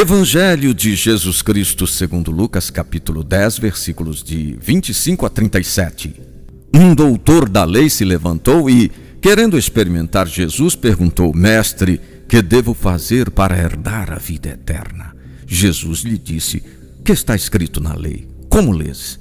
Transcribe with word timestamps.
Evangelho 0.00 0.72
de 0.72 0.96
Jesus 0.96 1.42
Cristo 1.42 1.86
segundo 1.86 2.30
Lucas, 2.30 2.70
capítulo 2.70 3.22
10, 3.22 3.58
versículos 3.58 4.22
de 4.22 4.56
25 4.58 5.26
a 5.26 5.28
37. 5.28 6.18
Um 6.74 6.94
doutor 6.94 7.46
da 7.46 7.64
lei 7.64 7.90
se 7.90 8.02
levantou 8.02 8.70
e, 8.70 8.90
querendo 9.20 9.58
experimentar 9.58 10.26
Jesus, 10.26 10.74
perguntou: 10.74 11.34
Mestre, 11.34 12.00
que 12.26 12.40
devo 12.40 12.72
fazer 12.72 13.30
para 13.30 13.58
herdar 13.58 14.10
a 14.10 14.16
vida 14.16 14.48
eterna? 14.48 15.14
Jesus 15.46 16.00
lhe 16.00 16.16
disse: 16.16 16.62
Que 17.04 17.12
está 17.12 17.36
escrito 17.36 17.78
na 17.78 17.94
lei? 17.94 18.26
Como 18.48 18.72
lês? 18.72 19.20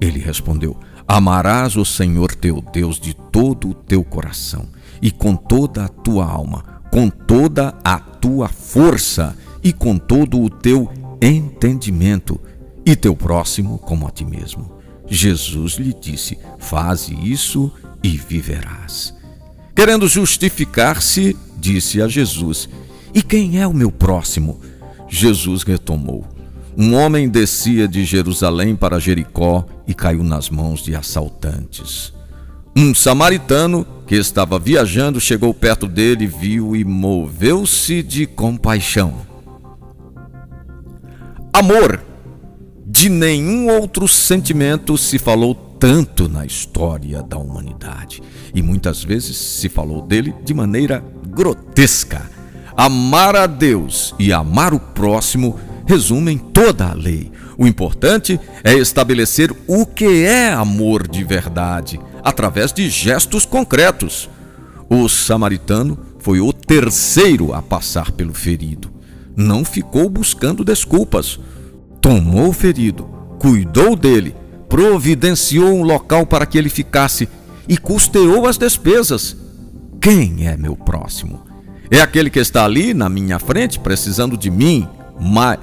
Ele 0.00 0.18
respondeu: 0.18 0.76
Amarás 1.06 1.76
o 1.76 1.84
Senhor 1.84 2.34
teu 2.34 2.60
Deus 2.72 2.98
de 2.98 3.14
todo 3.14 3.68
o 3.68 3.74
teu 3.74 4.02
coração 4.02 4.66
e 5.00 5.08
com 5.08 5.36
toda 5.36 5.84
a 5.84 5.88
tua 5.88 6.24
alma, 6.24 6.82
com 6.90 7.08
toda 7.08 7.78
a 7.84 8.00
tua 8.00 8.48
força 8.48 9.36
e 9.66 9.72
com 9.72 9.98
todo 9.98 10.40
o 10.40 10.48
teu 10.48 10.88
entendimento, 11.20 12.40
e 12.84 12.94
teu 12.94 13.16
próximo 13.16 13.78
como 13.78 14.06
a 14.06 14.12
ti 14.12 14.24
mesmo. 14.24 14.78
Jesus 15.08 15.72
lhe 15.72 15.92
disse: 15.92 16.38
Faze 16.56 17.12
isso 17.14 17.72
e 18.00 18.10
viverás. 18.10 19.12
Querendo 19.74 20.06
justificar-se, 20.06 21.36
disse 21.58 22.00
a 22.00 22.06
Jesus: 22.06 22.68
E 23.12 23.20
quem 23.20 23.60
é 23.60 23.66
o 23.66 23.74
meu 23.74 23.90
próximo? 23.90 24.60
Jesus 25.08 25.64
retomou: 25.64 26.24
Um 26.78 26.94
homem 26.94 27.28
descia 27.28 27.88
de 27.88 28.04
Jerusalém 28.04 28.76
para 28.76 29.00
Jericó 29.00 29.66
e 29.84 29.92
caiu 29.92 30.22
nas 30.22 30.48
mãos 30.48 30.80
de 30.80 30.94
assaltantes. 30.94 32.12
Um 32.76 32.94
samaritano 32.94 33.84
que 34.06 34.14
estava 34.14 34.60
viajando 34.60 35.20
chegou 35.20 35.52
perto 35.52 35.88
dele, 35.88 36.24
viu 36.24 36.76
e 36.76 36.84
moveu-se 36.84 38.00
de 38.00 38.26
compaixão 38.26 39.26
Amor. 41.56 42.04
De 42.86 43.08
nenhum 43.08 43.70
outro 43.70 44.06
sentimento 44.06 44.98
se 44.98 45.18
falou 45.18 45.54
tanto 45.54 46.28
na 46.28 46.44
história 46.44 47.22
da 47.22 47.38
humanidade. 47.38 48.22
E 48.54 48.60
muitas 48.60 49.02
vezes 49.02 49.38
se 49.38 49.70
falou 49.70 50.02
dele 50.02 50.34
de 50.44 50.52
maneira 50.52 51.02
grotesca. 51.28 52.30
Amar 52.76 53.34
a 53.34 53.46
Deus 53.46 54.14
e 54.18 54.34
amar 54.34 54.74
o 54.74 54.78
próximo 54.78 55.58
resumem 55.86 56.36
toda 56.36 56.88
a 56.88 56.94
lei. 56.94 57.32
O 57.56 57.66
importante 57.66 58.38
é 58.62 58.74
estabelecer 58.74 59.50
o 59.66 59.86
que 59.86 60.26
é 60.26 60.52
amor 60.52 61.08
de 61.08 61.24
verdade, 61.24 61.98
através 62.22 62.70
de 62.70 62.86
gestos 62.90 63.46
concretos. 63.46 64.28
O 64.90 65.08
samaritano 65.08 65.98
foi 66.18 66.38
o 66.38 66.52
terceiro 66.52 67.54
a 67.54 67.62
passar 67.62 68.10
pelo 68.10 68.34
ferido 68.34 68.94
não 69.36 69.64
ficou 69.64 70.08
buscando 70.08 70.64
desculpas. 70.64 71.38
Tomou 72.00 72.48
o 72.48 72.52
ferido, 72.52 73.04
cuidou 73.38 73.94
dele, 73.94 74.34
providenciou 74.68 75.74
um 75.74 75.82
local 75.82 76.24
para 76.26 76.46
que 76.46 76.56
ele 76.56 76.70
ficasse 76.70 77.28
e 77.68 77.76
custeou 77.76 78.46
as 78.46 78.56
despesas. 78.56 79.36
Quem 80.00 80.46
é 80.46 80.56
meu 80.56 80.76
próximo? 80.76 81.44
É 81.90 82.00
aquele 82.00 82.30
que 82.30 82.38
está 82.38 82.64
ali 82.64 82.94
na 82.94 83.08
minha 83.08 83.38
frente 83.38 83.78
precisando 83.78 84.36
de 84.36 84.50
mim, 84.50 84.88
mas 85.20 85.58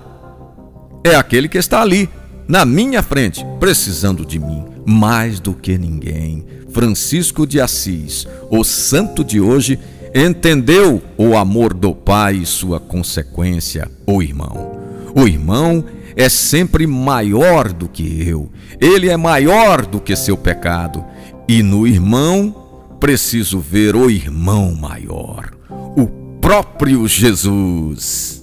é 1.03 1.15
aquele 1.15 1.49
que 1.49 1.57
está 1.57 1.81
ali 1.81 2.09
na 2.47 2.65
minha 2.65 3.01
frente 3.01 3.45
precisando 3.59 4.25
de 4.25 4.39
mim 4.39 4.65
mais 4.85 5.39
do 5.39 5.53
que 5.53 5.77
ninguém. 5.77 6.45
Francisco 6.71 7.45
de 7.45 7.61
Assis, 7.61 8.27
o 8.49 8.63
santo 8.63 9.23
de 9.23 9.39
hoje, 9.39 9.79
entendeu 10.13 11.01
o 11.17 11.35
amor 11.35 11.73
do 11.73 11.95
Pai 11.95 12.35
e 12.35 12.45
sua 12.45 12.79
consequência, 12.79 13.89
o 14.05 14.21
irmão. 14.21 14.79
O 15.15 15.27
irmão 15.27 15.83
é 16.15 16.29
sempre 16.29 16.85
maior 16.85 17.71
do 17.71 17.87
que 17.87 18.27
eu, 18.27 18.49
ele 18.79 19.09
é 19.09 19.17
maior 19.17 19.85
do 19.85 19.99
que 19.99 20.15
seu 20.15 20.37
pecado, 20.37 21.03
e 21.47 21.63
no 21.63 21.87
irmão 21.87 22.55
preciso 22.99 23.59
ver 23.59 23.95
o 23.95 24.09
irmão 24.09 24.75
maior, 24.75 25.51
o 25.69 26.07
próprio 26.39 27.07
Jesus. 27.07 28.42